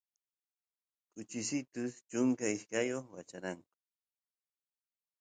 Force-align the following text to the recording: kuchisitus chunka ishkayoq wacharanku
kuchisitus 1.11 1.93
chunka 2.09 2.45
ishkayoq 2.55 3.05
wacharanku 3.15 3.71